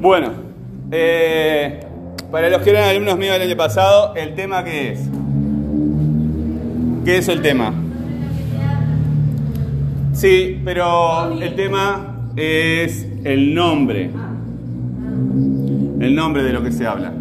[0.00, 0.30] Bueno,
[0.90, 1.80] eh,
[2.30, 5.00] para los que eran alumnos míos del año pasado, ¿el tema qué es?
[7.04, 7.72] ¿Qué es el tema?
[10.12, 14.10] Sí, pero el tema es el nombre.
[16.00, 17.12] El nombre de lo que se habla.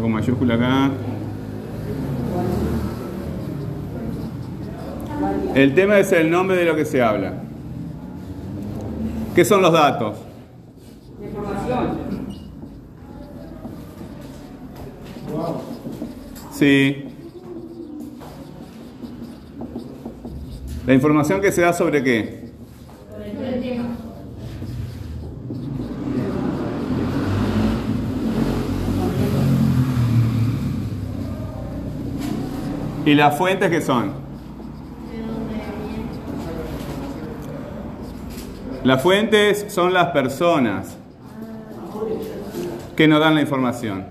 [0.00, 0.90] Con mayúscula acá.
[5.54, 7.34] El tema es el nombre de lo que se habla.
[9.34, 10.16] ¿Qué son los datos?
[11.22, 11.98] Información.
[16.52, 17.04] Sí.
[20.86, 22.40] La información que se da sobre qué?
[33.04, 34.29] ¿Y las fuentes qué son?
[38.82, 40.96] Las fuentes son las personas
[42.96, 44.06] que nos dan la información.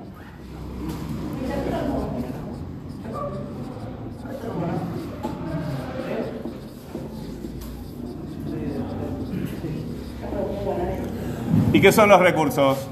[11.73, 12.77] ¿Y qué son los recursos?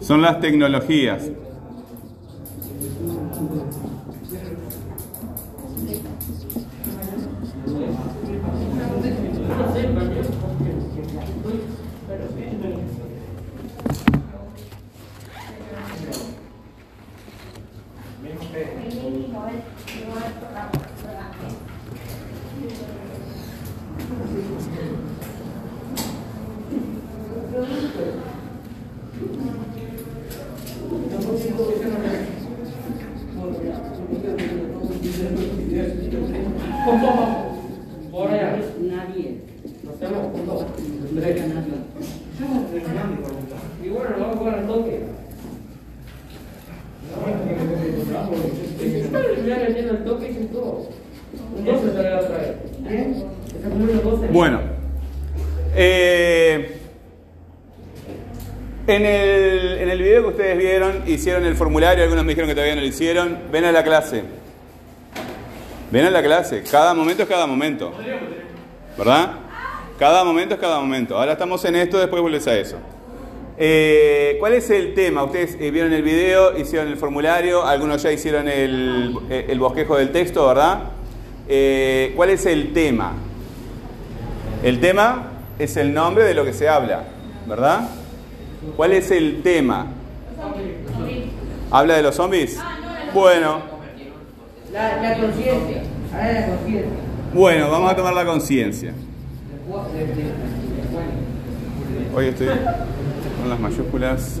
[0.00, 1.30] Son las tecnologías.
[6.26, 6.34] Por
[38.86, 39.40] Nadie.
[39.82, 40.64] Nos hacemos juntos.
[41.12, 41.72] No era nadie.
[43.84, 45.00] Y bueno, vamos a jugar al toque.
[49.46, 50.88] Ya le tiene el toque y todo.
[51.56, 52.58] Un 12 se le va a traer.
[53.56, 54.26] Está como unos 12.
[54.28, 54.60] Bueno,
[55.74, 56.78] eh,
[58.86, 62.54] en, el, en el video que ustedes vieron, hicieron el formulario, algunos me dijeron que
[62.54, 63.38] todavía no lo hicieron.
[63.50, 64.22] Ven a la clase.
[65.90, 66.62] Ven a la clase.
[66.70, 67.92] Cada momento es cada momento.
[68.96, 69.32] ¿Verdad?
[69.98, 71.16] Cada momento es cada momento.
[71.16, 72.76] Ahora estamos en esto, después vuelves a eso.
[73.58, 75.24] Eh, ¿Cuál es el tema?
[75.24, 79.96] Ustedes eh, vieron el video, hicieron el formulario, algunos ya hicieron el, eh, el bosquejo
[79.96, 80.80] del texto, ¿verdad?
[81.48, 83.14] Eh, ¿Cuál es el tema?
[84.62, 87.04] El tema es el nombre de lo que se habla,
[87.46, 87.88] ¿verdad?
[88.76, 89.86] ¿Cuál es el tema?
[91.70, 92.58] ¿Habla de los zombies?
[93.14, 93.60] Bueno,
[94.72, 95.82] La, la conciencia.
[96.12, 97.05] Ahora la conciencia.
[97.36, 98.94] Bueno, vamos a tomar la conciencia.
[102.14, 104.40] Hoy estoy con las mayúsculas.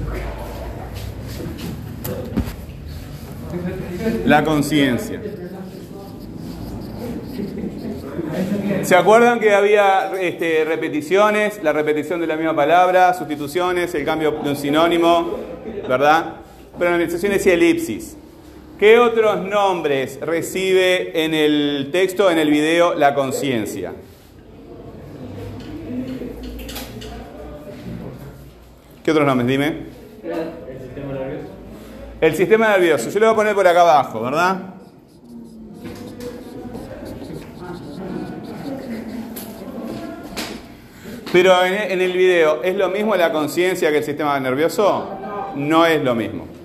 [4.24, 5.20] La conciencia.
[8.82, 14.40] ¿Se acuerdan que había este, repeticiones, la repetición de la misma palabra, sustituciones, el cambio
[14.42, 15.36] de un sinónimo,
[15.86, 16.36] ¿verdad?
[16.78, 18.16] Pronunciaciones y elipsis.
[18.78, 23.94] ¿Qué otros nombres recibe en el texto, en el video, la conciencia?
[29.02, 29.48] ¿Qué otros nombres?
[29.48, 29.86] Dime.
[32.20, 33.08] El sistema nervioso.
[33.08, 34.74] Yo lo voy a poner por acá abajo, ¿verdad?
[41.32, 45.08] Pero en el video, ¿es lo mismo la conciencia que el sistema nervioso?
[45.54, 46.55] No es lo mismo.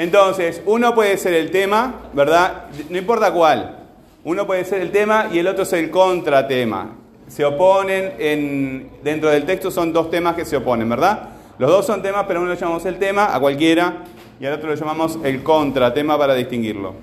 [0.00, 2.68] Entonces, uno puede ser el tema, ¿verdad?
[2.88, 3.76] No importa cuál.
[4.24, 6.92] Uno puede ser el tema y el otro es el contratema.
[7.28, 11.28] Se oponen en, dentro del texto, son dos temas que se oponen, ¿verdad?
[11.58, 14.04] Los dos son temas, pero uno lo llamamos el tema, a cualquiera,
[14.40, 16.94] y al otro lo llamamos el contratema para distinguirlo.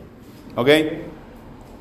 [0.55, 0.69] ¿Ok?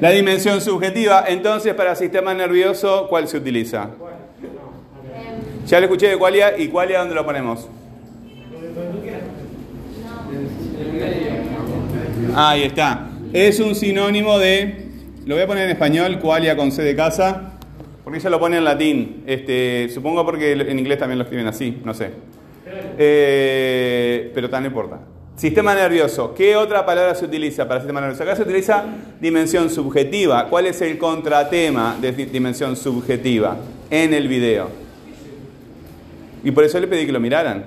[0.00, 3.90] La dimensión subjetiva, entonces para sistema nervioso, ¿cuál se utiliza?
[5.66, 7.68] Ya lo escuché de cualia y cualia, ¿dónde lo ponemos?
[12.34, 13.08] Ahí está.
[13.32, 14.88] Es un sinónimo de,
[15.24, 17.52] lo voy a poner en español, cualia con C de casa,
[18.04, 19.24] porque ella lo pone en latín.
[19.26, 22.10] Este, supongo porque en inglés también lo escriben así, no sé.
[22.98, 25.00] Eh, pero tan importa.
[25.36, 26.34] Sistema nervioso.
[26.34, 28.22] ¿Qué otra palabra se utiliza para sistema nervioso?
[28.22, 28.84] Acá se utiliza
[29.20, 30.48] dimensión subjetiva.
[30.48, 33.56] ¿Cuál es el contratema de di- dimensión subjetiva
[33.90, 34.68] en el video?
[36.42, 37.66] Y por eso le pedí que lo miraran.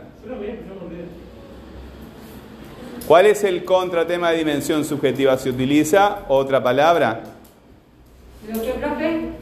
[3.08, 5.38] ¿Cuál es el contratema de dimensión subjetiva?
[5.38, 7.22] ¿Se utiliza otra palabra?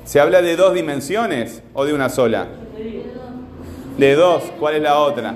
[0.04, 2.48] ¿Se habla de dos dimensiones o de una sola?
[3.98, 4.44] De dos.
[4.60, 5.34] ¿Cuál es la otra?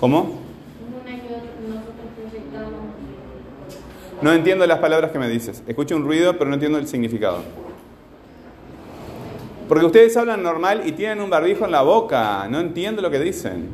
[0.00, 0.20] ¿Cómo?
[0.20, 2.80] Una que otra que nosotros proyectamos.
[4.22, 5.62] No entiendo las palabras que me dices.
[5.66, 7.38] Escucho un ruido, pero no entiendo el significado.
[9.68, 12.46] Porque ustedes hablan normal y tienen un barbijo en la boca.
[12.48, 13.68] No entiendo lo que dicen.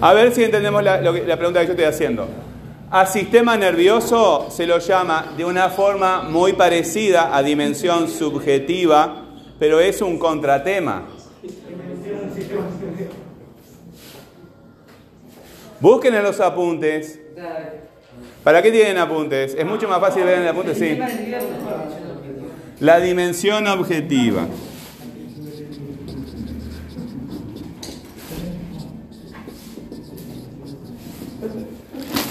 [0.00, 2.28] A ver si entendemos la, lo que- la pregunta que yo estoy haciendo.
[2.90, 9.24] A sistema nervioso se lo llama de una forma muy parecida a dimensión subjetiva,
[9.58, 11.06] pero es un contratema.
[15.80, 17.20] Busquen en los apuntes.
[18.42, 19.54] ¿Para qué tienen apuntes?
[19.54, 20.98] Es mucho más fácil ver en el apunte, sí.
[22.80, 24.46] La dimensión objetiva.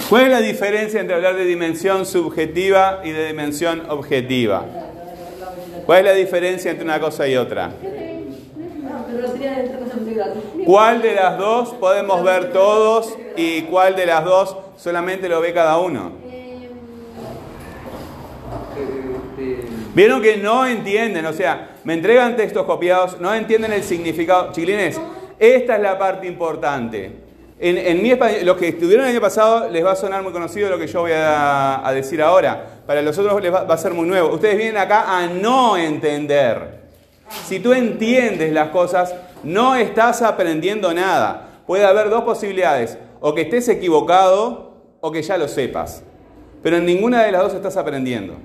[0.09, 4.65] ¿Cuál es la diferencia entre hablar de dimensión subjetiva y de dimensión objetiva?
[5.87, 7.71] ¿Cuál es la diferencia entre una cosa y otra?
[10.65, 15.53] ¿Cuál de las dos podemos ver todos y cuál de las dos solamente lo ve
[15.53, 16.11] cada uno?
[19.95, 24.51] Vieron que no entienden, o sea, me entregan textos copiados, no entienden el significado.
[24.51, 24.99] Chiquilines,
[25.39, 27.26] esta es la parte importante.
[27.59, 30.69] En, mi español, los que estuvieron el año pasado les va a sonar muy conocido
[30.69, 32.81] lo que yo voy a, a decir ahora.
[32.85, 34.29] Para los otros les va, va a ser muy nuevo.
[34.29, 36.81] Ustedes vienen acá a no entender.
[37.45, 41.61] Si tú entiendes las cosas, no estás aprendiendo nada.
[41.65, 44.67] Puede haber dos posibilidades, o que estés equivocado
[45.01, 46.03] o que ya lo sepas.
[46.63, 48.35] Pero en ninguna de las dos estás aprendiendo.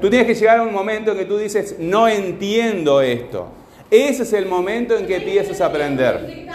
[0.00, 3.48] Tú tienes que llegar a un momento en que tú dices, no entiendo esto.
[3.90, 6.46] Ese es el momento en que empiezas a aprender.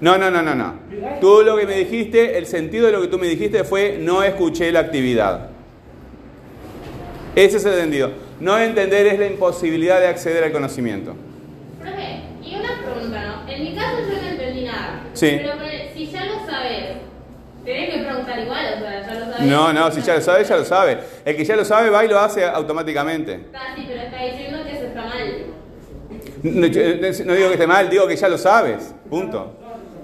[0.00, 0.74] No, no, no, no, no.
[1.20, 4.22] Tú lo que me dijiste, el sentido de lo que tú me dijiste fue, no
[4.22, 5.50] escuché la actividad.
[7.36, 8.10] Ese es el sentido.
[8.40, 11.14] No entender es la imposibilidad de acceder al conocimiento.
[11.78, 13.50] Profe, y una pregunta, ¿no?
[13.52, 15.02] En mi caso yo no entendí nada.
[15.12, 15.38] Sí.
[15.42, 16.96] Pero ponele, si ya lo sabes,
[17.64, 19.40] tenés que preguntar igual, o sea, ya lo sabes.
[19.42, 20.98] No, no, si ya lo sabe, ya lo sabe.
[21.26, 23.34] El que ya lo sabe va y lo hace automáticamente.
[23.34, 25.44] Está así, pero está diciendo que eso está mal.
[26.42, 28.94] No, eh, no digo que esté mal, digo que ya lo sabes.
[29.10, 29.59] Punto.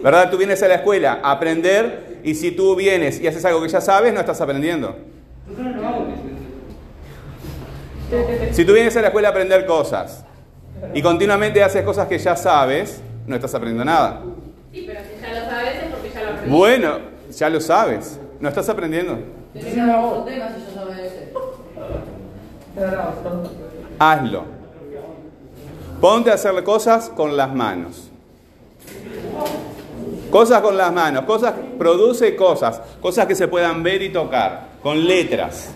[0.06, 0.30] ¿Verdad?
[0.30, 3.68] Tú vienes a la escuela a aprender y si tú vienes y haces algo que
[3.68, 4.94] ya sabes, no estás aprendiendo.
[8.52, 10.24] Si tú vienes a la escuela a aprender cosas
[10.94, 14.22] y continuamente haces cosas que ya sabes, no estás aprendiendo nada.
[14.72, 16.56] Sí, pero si ya lo sabes es porque ya lo aprendí.
[16.56, 16.98] Bueno,
[17.36, 19.18] ya lo sabes, no estás aprendiendo.
[23.98, 24.44] Hazlo.
[26.00, 28.08] Ponte a hacer cosas con las manos.
[30.36, 35.02] Cosas con las manos, cosas, produce cosas, cosas que se puedan ver y tocar, con
[35.02, 35.70] letras.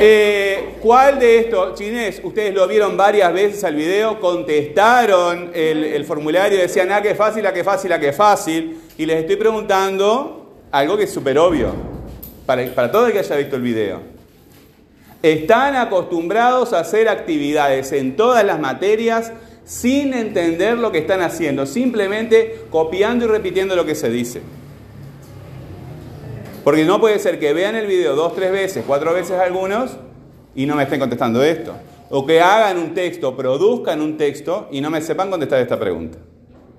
[0.00, 6.06] Eh, ¿Cuál de estos, chinés, ustedes lo vieron varias veces al video, contestaron el, el
[6.06, 10.62] formulario, decían, ah, que fácil, ah, que fácil, ah, que fácil, y les estoy preguntando
[10.72, 11.74] algo que es súper obvio,
[12.46, 14.00] para, para todo el que haya visto el video.
[15.22, 19.30] Están acostumbrados a hacer actividades en todas las materias
[19.68, 24.40] sin entender lo que están haciendo, simplemente copiando y repitiendo lo que se dice.
[26.64, 29.98] Porque no puede ser que vean el video dos, tres veces, cuatro veces algunos
[30.54, 31.74] y no me estén contestando esto.
[32.08, 36.16] O que hagan un texto, produzcan un texto y no me sepan contestar esta pregunta.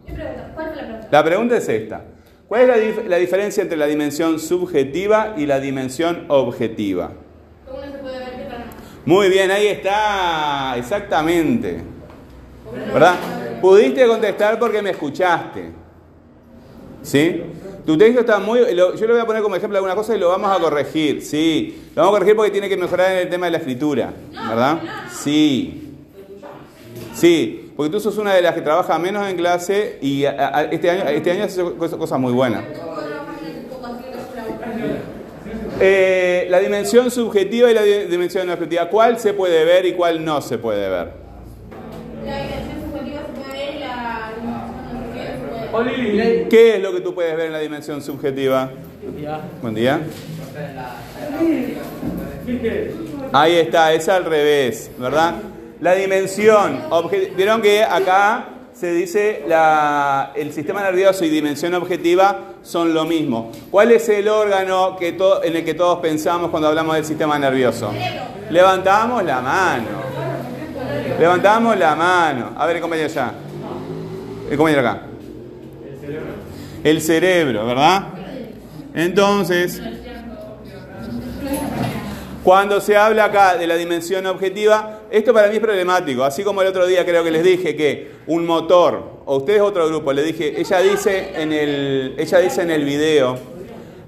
[0.08, 0.51] ¿Qué pregunta?
[0.55, 1.08] ¿Cuál fue la pregunta?
[1.12, 2.05] La pregunta es esta.
[2.48, 7.12] ¿Cuál es la, dif- la diferencia entre la dimensión subjetiva y la dimensión objetiva?
[7.67, 8.63] ¿Cómo no se puede ver qué tal?
[9.05, 11.81] Muy bien, ahí está, exactamente.
[12.94, 13.16] ¿Verdad?
[13.62, 15.72] Pudiste contestar porque me escuchaste.
[17.02, 17.44] ¿Sí?
[17.86, 18.60] Tu texto está muy...
[18.76, 21.22] yo le voy a poner como ejemplo alguna cosa y lo vamos a corregir.
[21.24, 21.90] Sí.
[21.96, 24.14] Lo vamos a corregir porque tiene que mejorar en el tema de la escritura.
[24.32, 24.80] ¿Verdad?
[25.12, 25.96] Sí.
[27.16, 27.72] Sí.
[27.76, 30.24] Porque tú sos una de las que trabaja menos en clase y
[30.72, 31.64] este año, este año haces
[31.98, 32.64] cosas muy buenas.
[35.82, 38.90] Eh, la dimensión subjetiva y la di- dimensión objetiva.
[38.90, 41.14] ¿Cuál se puede ver y cuál no se puede ver?
[42.26, 45.69] La dimensión subjetiva se puede ver y la dimensión objetiva se puede ver.
[45.69, 45.69] Oli.
[46.50, 48.70] ¿Qué es lo que tú puedes ver en la dimensión subjetiva?
[49.62, 50.00] Buen día.
[52.46, 52.94] ¿Qué
[53.32, 55.36] Ahí está, es al revés, ¿verdad?
[55.82, 56.82] La dimensión,
[57.38, 63.52] vieron que acá se dice la, el sistema nervioso y dimensión objetiva son lo mismo.
[63.70, 67.38] ¿Cuál es el órgano que to- en el que todos pensamos cuando hablamos del sistema
[67.38, 67.92] nervioso?
[68.50, 70.00] Levantamos la mano.
[71.20, 72.52] Levantamos la mano.
[72.58, 73.32] A ver, el compañero allá.
[74.50, 75.02] El compañero acá.
[76.84, 78.08] El cerebro, ¿verdad?
[78.94, 79.82] Entonces,
[82.44, 86.24] cuando se habla acá de la dimensión objetiva, esto para mí es problemático.
[86.24, 89.88] Así como el otro día creo que les dije que un motor, o ustedes otro
[89.88, 93.38] grupo, le dije, ella dice en el, ella dice en el video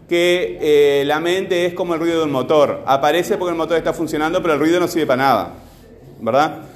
[0.08, 2.82] que eh, la mente es como el ruido de un motor.
[2.86, 5.54] Aparece porque el motor está funcionando, pero el ruido no sirve para nada.
[6.20, 6.71] ¿Verdad?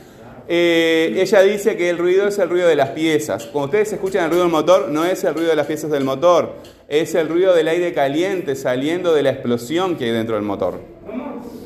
[0.47, 3.45] Eh, ella dice que el ruido es el ruido de las piezas.
[3.45, 6.03] Cuando ustedes escuchan el ruido del motor, no es el ruido de las piezas del
[6.03, 6.53] motor,
[6.87, 10.79] es el ruido del aire caliente saliendo de la explosión que hay dentro del motor.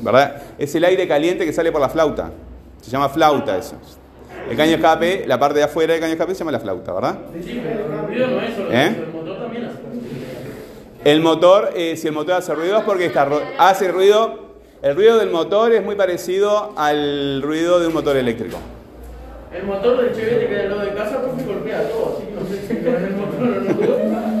[0.00, 0.42] ¿Verdad?
[0.58, 2.30] Es el aire caliente que sale por la flauta.
[2.80, 3.76] Se llama flauta eso.
[4.48, 7.18] El caño escape, la parte de afuera del caño escape se llama la flauta, ¿verdad?
[7.44, 8.86] Sí, pero el ruido no es solo ¿Eh?
[8.86, 9.78] el motor también hace.
[11.04, 14.49] El motor, eh, si el motor hace ruido es porque está, hace ruido.
[14.82, 18.56] El ruido del motor es muy parecido al ruido de un motor eléctrico.
[19.54, 22.26] El motor del Chevette que queda al lado de casa, pues me golpea todo, así
[22.26, 24.30] que no sé si es el motor o no.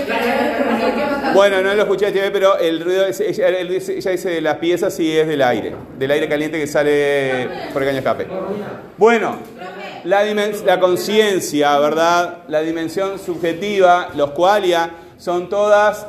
[0.00, 4.40] Te Bueno, no lo escuché TV, pero el ruido, es- ella, dice- ella dice de
[4.40, 8.26] las piezas y es del aire, del aire caliente que sale por el caño escape.
[8.96, 9.36] Bueno,
[10.04, 12.38] la, dimen- la conciencia, ¿verdad?
[12.48, 16.06] La dimensión subjetiva, los qualia, son todas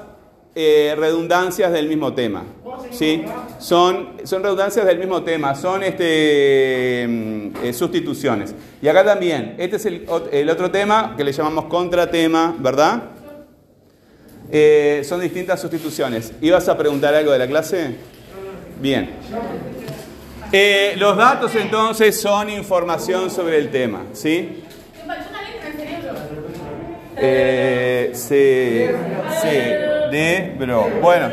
[0.54, 2.44] eh, redundancias del mismo tema.
[2.92, 3.24] ¿sí?
[3.60, 8.54] Son, son redundancias del mismo tema, son este, mm, eh, sustituciones.
[8.82, 13.04] Y acá también, este es el, ot- el otro tema que le llamamos contratema, ¿verdad?
[14.52, 16.34] Eh, son distintas sustituciones.
[16.42, 17.96] ¿Ibas a preguntar algo de la clase?
[18.82, 19.12] Bien.
[20.98, 24.64] Los datos entonces son información sobre el tema, ¿sí?
[24.98, 26.20] Me faltó una letra en el cerebro.
[27.24, 28.90] Eh, se,
[29.42, 30.88] cerebro.
[31.02, 31.30] Bueno.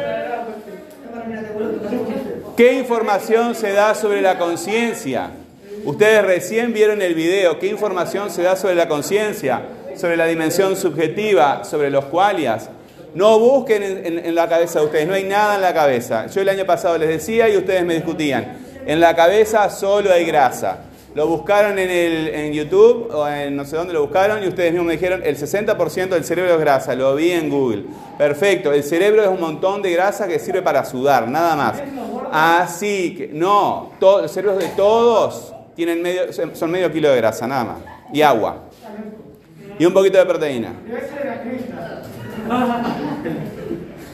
[2.56, 5.30] ¿Qué información se da sobre la conciencia?
[5.84, 7.58] Ustedes recién vieron el video.
[7.58, 9.62] ¿Qué información se da sobre la conciencia?
[9.96, 12.68] Sobre la dimensión subjetiva, sobre los qualias.
[13.14, 16.26] No busquen en, en- en la cabeza de ustedes, no hay nada en la cabeza.
[16.26, 18.58] Yo el año pasado les decía y ustedes me discutían.
[18.86, 20.78] En la cabeza solo hay grasa.
[21.18, 24.70] Lo buscaron en, el, en YouTube o en no sé dónde lo buscaron y ustedes
[24.70, 26.94] mismos me dijeron el 60% del cerebro es grasa.
[26.94, 27.86] Lo vi en Google.
[28.16, 28.72] Perfecto.
[28.72, 31.82] El cerebro es un montón de grasa que sirve para sudar, nada más.
[32.32, 37.48] Así que, no, to- los cerebros de todos tienen medio, son medio kilo de grasa,
[37.48, 37.78] nada más.
[38.12, 38.66] Y agua.
[39.76, 40.72] Y un poquito de proteína.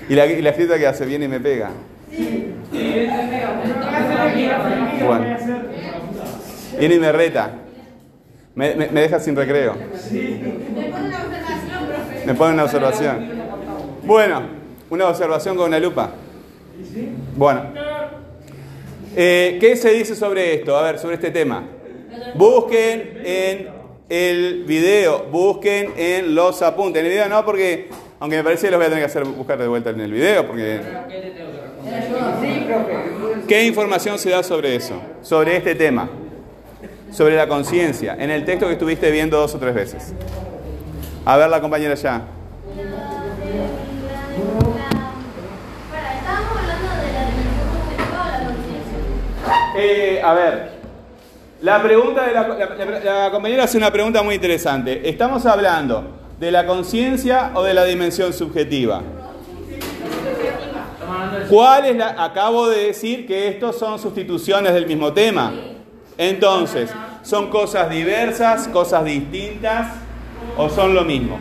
[0.09, 1.71] Y la, y la escrita que hace viene y me pega.
[5.07, 5.64] Bueno.
[6.79, 7.53] Viene y me reta.
[8.55, 9.75] Me, deja sin recreo.
[9.75, 9.95] Me
[10.85, 12.27] pone una observación, profe.
[12.27, 13.29] Me pone una observación.
[14.05, 14.43] Bueno,
[14.91, 16.11] una observación con una lupa.
[17.37, 17.65] Bueno.
[19.17, 20.77] Eh, ¿Qué se dice sobre esto?
[20.77, 21.65] A ver, sobre este tema.
[22.35, 23.69] Busquen en
[24.09, 27.01] el video, busquen en los apuntes.
[27.01, 27.89] En el video no, porque,
[28.21, 30.13] aunque me parece que los voy a tener que hacer buscar de vuelta en el
[30.13, 30.81] video, porque...
[33.47, 35.01] ¿Qué información se da sobre eso?
[35.23, 36.09] Sobre este tema.
[37.15, 38.17] Sobre la conciencia.
[38.19, 40.13] En el texto que estuviste viendo dos o tres veces.
[41.25, 42.23] A ver la compañera ya.
[49.77, 50.71] Eh, a ver,
[51.63, 52.49] la pregunta de la-
[53.25, 55.09] la compañera hace una pregunta muy interesante.
[55.09, 56.05] ¿Estamos hablando
[56.39, 59.03] de la conciencia o de la dimensión subjetiva?
[61.49, 62.15] ¿Cuál es la?
[62.25, 65.53] Acabo de decir que estos son sustituciones del mismo tema.
[66.17, 66.91] Entonces,
[67.25, 69.89] ¿son cosas diversas, cosas distintas
[70.57, 71.39] o son lo mismo?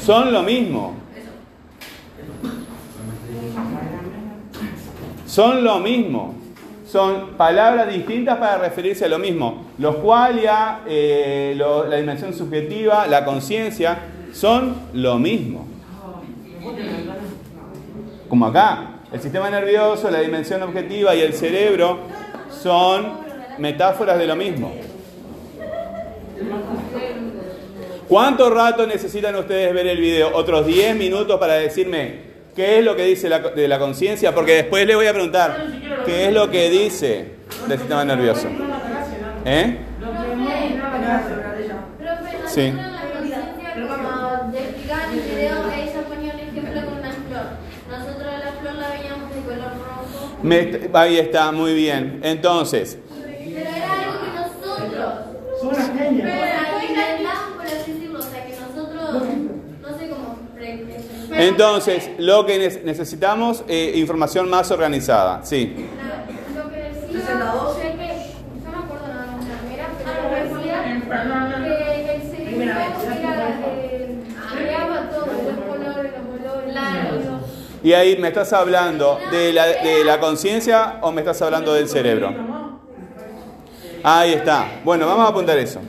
[0.00, 0.94] Son lo mismo.
[5.26, 6.34] Son lo mismo.
[6.86, 9.64] Son palabras distintas para referirse a lo mismo.
[9.78, 13.98] Los qualia, eh, la dimensión subjetiva, la conciencia,
[14.32, 15.66] son lo mismo.
[18.28, 21.98] Como acá, el sistema nervioso, la dimensión objetiva y el cerebro
[22.50, 23.25] son
[23.58, 24.72] metáforas de lo mismo.
[28.08, 30.30] ¿Cuánto rato necesitan ustedes ver el video?
[30.36, 34.34] ¿Otros 10 minutos para decirme qué es lo que dice la, de la conciencia?
[34.34, 35.66] Porque después le voy a preguntar
[36.04, 37.30] qué es lo que dice
[37.66, 38.48] del sistema nervioso.
[39.44, 39.78] ¿Eh?
[42.46, 42.72] Sí.
[50.42, 52.20] Me, ahí está, muy bien.
[52.22, 52.98] Entonces,
[56.22, 58.18] Pero ahí inventamos, por así decirlo.
[58.18, 59.22] O sea, que nosotros.
[59.82, 60.36] No sé cómo.
[61.32, 65.44] entonces, lo que ne- necesitamos, eh, información más organizada.
[65.44, 65.86] Sí.
[66.54, 67.20] Lo que decía.
[67.20, 68.26] Sé que.
[68.64, 70.84] No me acuerdo nada más la primera, pero decía
[72.04, 73.48] que el cerebro era.
[73.68, 74.18] eh,
[74.56, 76.72] creaba todo, los colores, los olores.
[76.72, 77.40] Claro.
[77.82, 81.88] Y ahí, ¿me estás hablando de la, de la conciencia o me estás hablando del
[81.88, 82.34] cerebro?
[84.02, 84.66] Ahí está.
[84.84, 85.80] Bueno, vamos a apuntar eso.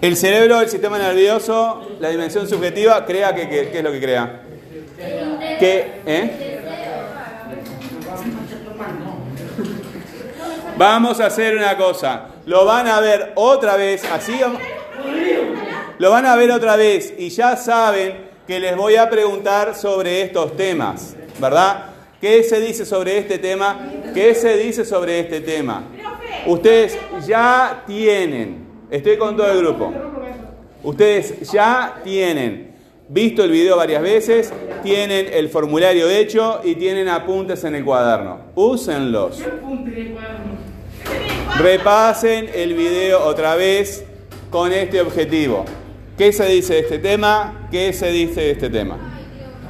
[0.00, 4.42] El cerebro, el sistema nervioso, la dimensión subjetiva, crea que, ¿qué es lo que crea?
[5.58, 6.58] Que, ¿eh?
[10.76, 12.28] Vamos a hacer una cosa.
[12.46, 14.40] Lo van a ver otra vez, así
[15.98, 20.22] lo van a ver otra vez y ya saben que les voy a preguntar sobre
[20.22, 21.86] estos temas, ¿verdad?
[22.20, 23.90] ¿Qué se dice sobre este tema?
[24.14, 25.82] ¿Qué se dice sobre este tema?
[26.46, 29.92] Ustedes ya tienen, estoy con todo el grupo,
[30.82, 32.68] ustedes ya tienen
[33.08, 34.52] visto el video varias veces,
[34.82, 38.38] tienen el formulario hecho y tienen apuntes en el cuaderno.
[38.54, 39.42] Úsenlos.
[41.58, 44.04] Repasen el video otra vez
[44.50, 45.64] con este objetivo.
[46.16, 47.68] ¿Qué se dice de este tema?
[47.70, 48.96] ¿Qué se dice de este tema?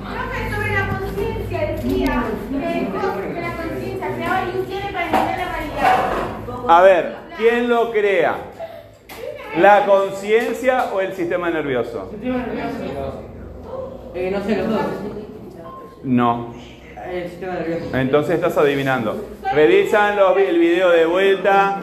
[0.00, 6.18] Profe, sobre la conciencia decía que que la conciencia creaba ilusiones para entender la realidad.
[6.68, 8.34] A ver, ¿quién lo crea?
[9.58, 12.10] ¿La conciencia o el sistema nervioso?
[14.14, 14.80] Eh, no sé, los dos.
[16.04, 16.54] No.
[17.10, 17.96] El sistema nervioso.
[17.96, 19.24] Entonces estás adivinando.
[19.52, 21.80] Revisan los- el video de vuelta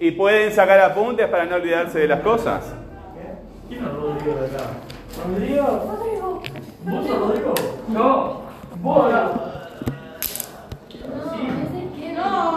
[0.00, 2.64] y pueden sacar apuntes para no olvidarse de las cosas.
[3.68, 4.64] ¿Quién es Rodrigo de acá?
[5.28, 6.42] ¿Rodrigo?
[6.84, 7.54] ¿Vos sos Rodrigo?
[7.88, 8.42] No.
[8.82, 9.12] Vos,